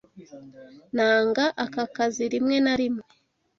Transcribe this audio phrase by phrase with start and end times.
[0.95, 3.03] Nanga aka kazi rimwe na rimwe.